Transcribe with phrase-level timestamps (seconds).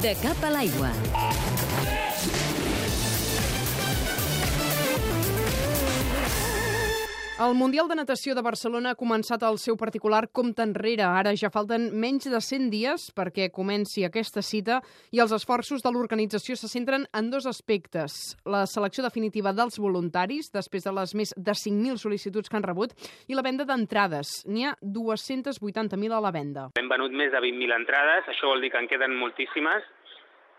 [0.00, 2.05] De cap a l'aigua.
[7.36, 11.04] El Mundial de Natació de Barcelona ha començat el seu particular compte enrere.
[11.04, 14.78] Ara ja falten menys de 100 dies perquè comenci aquesta cita
[15.12, 18.16] i els esforços de l'organització se centren en dos aspectes.
[18.48, 22.96] La selecció definitiva dels voluntaris, després de les més de 5.000 sol·licituds que han rebut,
[23.28, 24.46] i la venda d'entrades.
[24.48, 26.70] N'hi ha 280.000 a la venda.
[26.80, 29.84] Hem venut més de 20.000 entrades, això vol dir que en queden moltíssimes,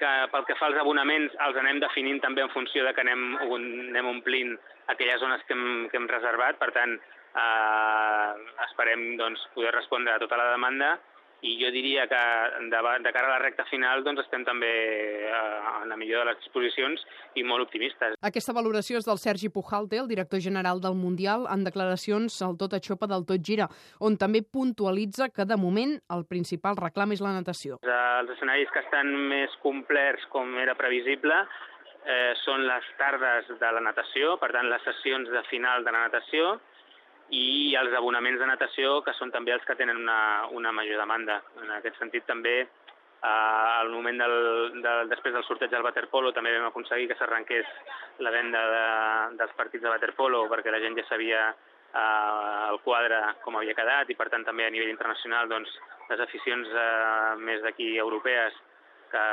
[0.00, 3.26] que pel que fa als abonaments els anem definint també en funció de que anem,
[3.40, 4.54] anem omplint
[4.92, 6.58] aquelles zones que hem, que hem reservat.
[6.62, 6.96] Per tant,
[7.42, 8.30] eh,
[8.68, 10.96] esperem doncs, poder respondre a tota la demanda
[11.44, 12.20] i jo diria que
[12.70, 14.70] de, de cara a la recta final doncs, estem també
[15.28, 17.02] eh, en la millor de les disposicions
[17.36, 18.16] i molt optimistes.
[18.24, 22.76] Aquesta valoració és del Sergi Pujalte, el director general del Mundial, en declaracions al Tot
[22.78, 23.68] Aixopa del Tot Gira,
[24.00, 27.80] on també puntualitza que de moment el principal reclam és la natació.
[27.84, 31.36] Els escenaris que estan més complerts com era previsible
[32.06, 36.06] eh, són les tardes de la natació, per tant les sessions de final de la
[36.08, 36.56] natació
[37.34, 40.18] i els abonaments de natació, que són també els que tenen una,
[40.54, 41.40] una major demanda.
[41.62, 42.60] En aquest sentit també
[43.26, 44.36] eh, al moment del,
[44.82, 47.66] del, després del sorteig del waterpolo també vam aconseguir que s'arrenqués
[48.22, 48.84] la venda de,
[49.40, 54.10] dels partits de waterpolo perquè la gent ja sabia eh, el quadre com havia quedat
[54.10, 55.72] i per tant també a nivell internacional doncs,
[56.10, 58.54] les aficions eh, més d'aquí europees
[59.10, 59.24] que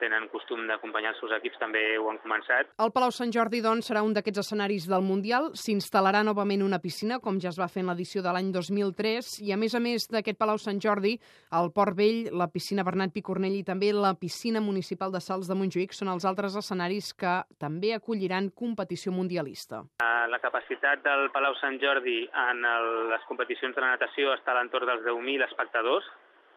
[0.00, 2.72] tenen costum d'acompanyar els seus equips també ho han començat.
[2.82, 5.50] El Palau Sant Jordi, doncs, serà un d'aquests escenaris del Mundial.
[5.58, 9.52] S'instal·larà novament una piscina, com ja es va fer en l'edició de l'any 2003, i
[9.52, 11.14] a més a més d'aquest Palau Sant Jordi,
[11.58, 15.56] el Port Vell, la piscina Bernat Picornell i també la piscina municipal de Sals de
[15.58, 19.82] Montjuïc són els altres escenaris que també acolliran competició mundialista.
[20.32, 24.60] La capacitat del Palau Sant Jordi en el, les competicions de la natació està a
[24.60, 26.06] l'entorn dels 10.000 espectadors,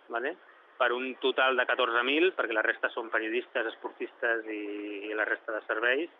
[0.09, 0.35] ¿vale?
[0.77, 4.61] Per un total de 14.000, perquè la resta són periodistes, esportistes i,
[5.09, 6.11] i la resta de serveis.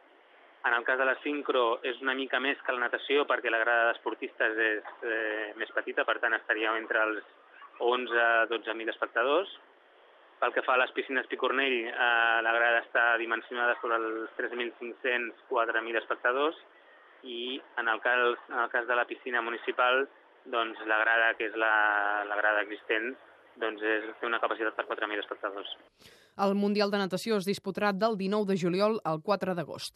[0.66, 3.62] En el cas de la sincro és una mica més que la natació perquè la
[3.62, 7.20] grada d'esportistes és eh, més petita, per tant estaríem entre els
[7.86, 9.52] 11 a 12.000 espectadors.
[10.40, 16.02] Pel que fa a les piscines Picornell, eh, la grada està dimensionada sobre els 3.500-4.000
[16.02, 16.58] espectadors
[17.26, 20.08] i en el, cas, en el cas de la piscina municipal,
[20.46, 23.14] doncs la grada, que és la, la grada existent,
[23.62, 25.76] doncs és, té una capacitat per 4.000 espectadors.
[26.46, 29.94] El Mundial de Natació es disputarà del 19 de juliol al 4 d'agost.